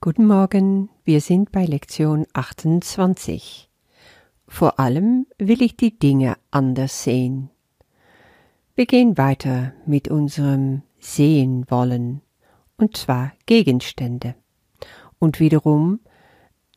[0.00, 3.68] Guten Morgen, wir sind bei Lektion 28.
[4.46, 7.50] Vor allem will ich die Dinge anders sehen.
[8.76, 12.20] Wir gehen weiter mit unserem Sehen wollen,
[12.76, 14.36] und zwar Gegenstände.
[15.18, 15.98] Und wiederum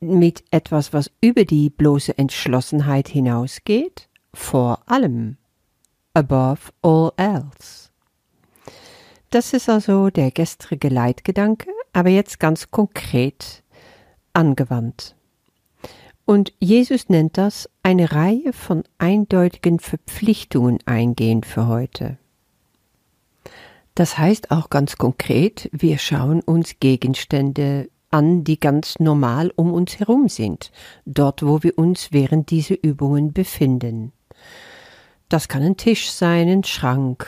[0.00, 5.36] mit etwas, was über die bloße Entschlossenheit hinausgeht, vor allem,
[6.12, 7.90] above all else.
[9.30, 13.62] Das ist also der gestrige Leitgedanke, aber jetzt ganz konkret
[14.32, 15.14] angewandt.
[16.24, 22.16] Und Jesus nennt das eine Reihe von eindeutigen Verpflichtungen eingehen für heute.
[23.94, 29.98] Das heißt auch ganz konkret, wir schauen uns Gegenstände an, die ganz normal um uns
[29.98, 30.70] herum sind,
[31.04, 34.12] dort wo wir uns während dieser Übungen befinden.
[35.28, 37.26] Das kann ein Tisch sein, ein Schrank,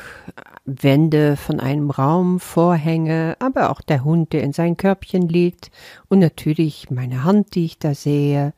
[0.64, 5.70] Wände von einem Raum, Vorhänge, aber auch der Hund, der in sein Körbchen liegt
[6.08, 8.54] und natürlich meine Hand, die ich da sehe,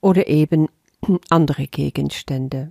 [0.00, 0.68] oder eben
[1.30, 2.70] andere Gegenstände.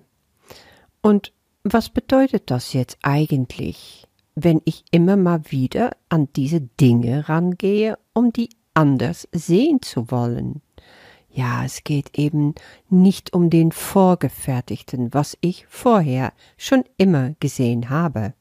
[1.02, 1.34] Und
[1.64, 8.32] was bedeutet das jetzt eigentlich, wenn ich immer mal wieder an diese Dinge rangehe, um
[8.32, 10.62] die anders sehen zu wollen?
[11.30, 12.54] Ja, es geht eben
[12.90, 18.34] nicht um den Vorgefertigten, was ich vorher schon immer gesehen habe.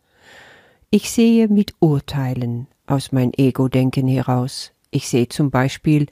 [0.95, 4.73] Ich sehe mit Urteilen aus mein Ego-Denken heraus.
[4.91, 6.07] Ich sehe zum Beispiel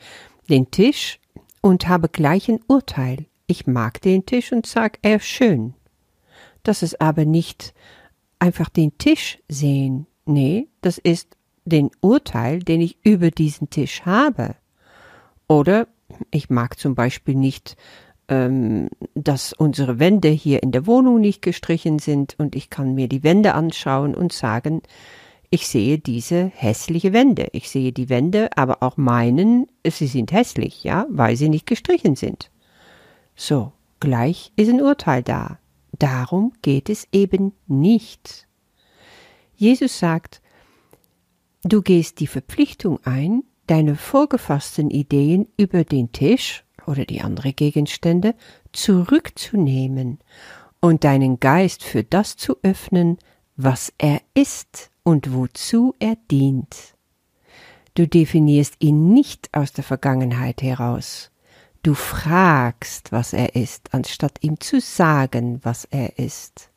[0.48, 1.20] den Tisch
[1.60, 3.26] und habe gleich ein Urteil.
[3.46, 5.74] Ich mag den Tisch und sag, er ist schön.
[6.62, 7.74] Das ist aber nicht
[8.38, 10.06] einfach den Tisch sehen.
[10.24, 11.36] Nee, das ist
[11.66, 14.56] den Urteil, den ich über diesen Tisch habe.
[15.46, 15.88] Oder
[16.30, 17.76] ich mag zum Beispiel nicht,
[18.30, 23.24] dass unsere Wände hier in der Wohnung nicht gestrichen sind und ich kann mir die
[23.24, 24.82] Wände anschauen und sagen,
[25.50, 27.48] ich sehe diese hässliche Wände.
[27.50, 32.14] Ich sehe die Wände, aber auch meinen, sie sind hässlich, ja, weil sie nicht gestrichen
[32.14, 32.52] sind.
[33.34, 35.58] So, gleich ist ein Urteil da.
[35.98, 38.46] Darum geht es eben nicht.
[39.56, 40.40] Jesus sagt,
[41.64, 48.34] du gehst die Verpflichtung ein, deine vorgefassten Ideen über den Tisch oder die anderen Gegenstände
[48.72, 50.18] zurückzunehmen
[50.80, 53.18] und deinen Geist für das zu öffnen,
[53.56, 56.94] was er ist und wozu er dient.
[57.94, 61.30] Du definierst ihn nicht aus der Vergangenheit heraus.
[61.82, 66.70] Du fragst, was er ist, anstatt ihm zu sagen, was er ist.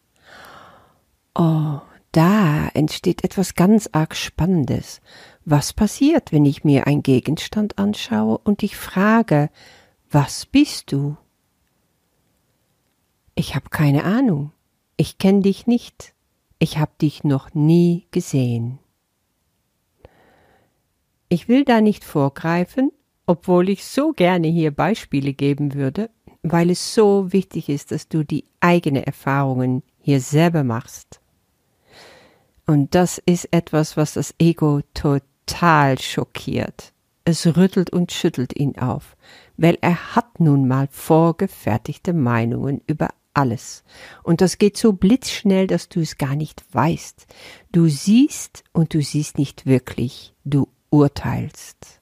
[1.36, 1.82] Oh,
[2.14, 5.02] da entsteht etwas ganz arg Spannendes.
[5.46, 9.50] Was passiert, wenn ich mir einen Gegenstand anschaue und ich frage,
[10.14, 11.18] was bist du?
[13.36, 14.52] Ich habe keine Ahnung.
[14.96, 16.14] Ich kenne dich nicht.
[16.60, 18.80] Ich habe dich noch nie gesehen.
[21.30, 22.92] Ich will da nicht vorgreifen,
[23.26, 26.12] obwohl ich so gerne hier Beispiele geben würde,
[26.44, 31.22] weil es so wichtig ist, dass du die eigenen Erfahrungen hier selber machst.
[32.68, 36.94] Und das ist etwas, was das Ego total schockiert.
[37.26, 39.16] Es rüttelt und schüttelt ihn auf,
[39.64, 43.86] weil er hat nun mal vorgefertigte Meinungen über alles.
[44.22, 47.26] Und das geht so blitzschnell, dass du es gar nicht weißt.
[47.72, 52.02] Du siehst und du siehst nicht wirklich, du urteilst.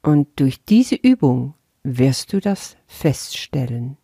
[0.00, 1.52] Und durch diese Übung
[1.82, 3.98] wirst du das feststellen.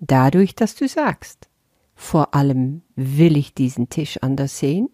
[0.00, 1.48] Dadurch, dass du sagst,
[1.94, 4.88] vor allem will ich diesen Tisch anders sehen,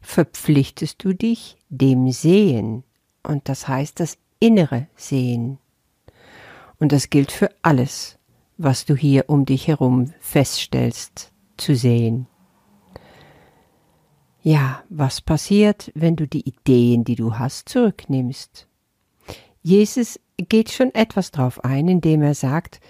[0.00, 2.84] verpflichtest du dich dem Sehen,
[3.22, 5.58] und das heißt das innere Sehen.
[6.78, 8.18] Und das gilt für alles,
[8.56, 12.26] was du hier um dich herum feststellst, zu sehen.
[14.42, 18.68] Ja, was passiert, wenn du die Ideen, die du hast, zurücknimmst?
[19.62, 22.80] Jesus geht schon etwas drauf ein, indem er sagt,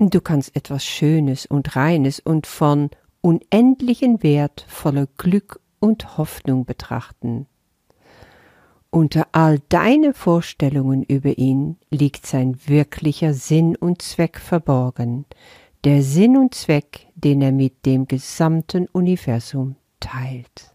[0.00, 2.90] Du kannst etwas Schönes und Reines und von
[3.20, 7.48] unendlichen Wert voller Glück und Hoffnung betrachten.
[8.90, 15.26] Unter all deine Vorstellungen über ihn liegt sein wirklicher Sinn und Zweck verborgen,
[15.84, 20.74] der Sinn und Zweck, den er mit dem gesamten Universum teilt.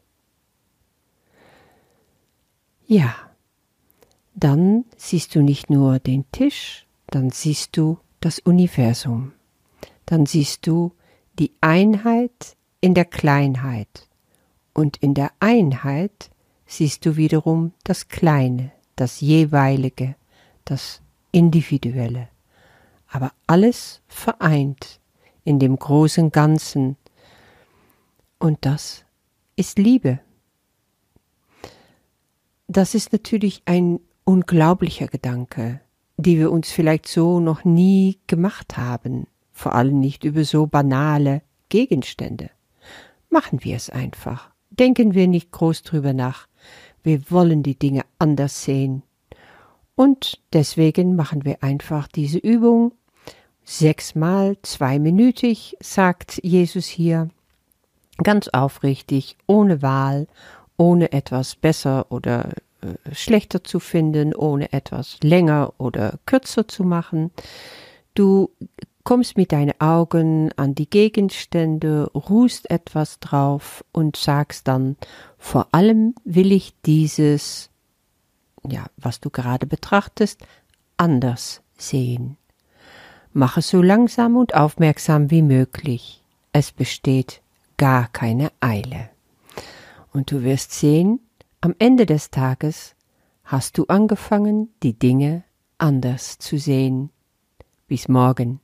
[2.85, 3.15] Ja,
[4.35, 9.33] dann siehst du nicht nur den Tisch, dann siehst du das Universum.
[10.05, 10.93] Dann siehst du
[11.39, 14.07] die Einheit in der Kleinheit.
[14.73, 16.31] Und in der Einheit
[16.65, 20.15] siehst du wiederum das Kleine, das Jeweilige,
[20.65, 21.01] das
[21.31, 22.29] Individuelle.
[23.07, 24.99] Aber alles vereint
[25.43, 26.97] in dem großen Ganzen.
[28.39, 29.05] Und das
[29.55, 30.19] ist Liebe.
[32.67, 35.81] Das ist natürlich ein unglaublicher Gedanke,
[36.17, 41.41] die wir uns vielleicht so noch nie gemacht haben, vor allem nicht über so banale
[41.69, 42.49] Gegenstände.
[43.29, 44.51] Machen wir es einfach.
[44.69, 46.47] Denken wir nicht groß drüber nach.
[47.03, 49.03] Wir wollen die Dinge anders sehen.
[49.95, 52.93] Und deswegen machen wir einfach diese Übung.
[53.63, 57.29] Sechsmal zweiminütig, sagt Jesus hier.
[58.17, 60.27] Ganz aufrichtig, ohne Wahl,
[60.77, 62.49] ohne etwas besser oder
[62.81, 67.31] äh, schlechter zu finden, ohne etwas länger oder kürzer zu machen.
[68.13, 68.51] Du
[69.03, 74.95] kommst mit deinen Augen an die Gegenstände, ruhst etwas drauf und sagst dann,
[75.37, 77.69] vor allem will ich dieses,
[78.67, 80.45] ja, was du gerade betrachtest,
[80.97, 82.37] anders sehen.
[83.33, 86.23] Mach es so langsam und aufmerksam wie möglich.
[86.51, 87.41] Es besteht
[87.77, 89.09] gar keine Eile.
[90.13, 91.19] Und du wirst sehen,
[91.59, 92.95] am Ende des Tages
[93.43, 95.43] hast du angefangen, die Dinge
[95.77, 97.09] anders zu sehen.
[97.87, 98.59] Bis morgen.